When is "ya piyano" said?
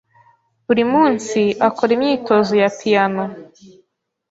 2.61-3.23